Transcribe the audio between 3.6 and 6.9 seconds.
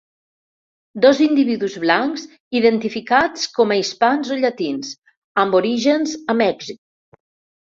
a hispans o llatins, amb orígens a Mèxic.